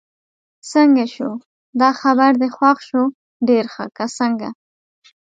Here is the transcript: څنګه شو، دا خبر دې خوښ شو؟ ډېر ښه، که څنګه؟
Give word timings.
څنګه 0.71 1.05
شو، 1.13 1.29
دا 1.79 1.89
خبر 2.01 2.31
دې 2.41 2.49
خوښ 2.55 2.77
شو؟ 2.89 3.01
ډېر 3.47 3.65
ښه، 3.73 3.85
که 3.97 4.05
څنګه؟ 4.17 4.49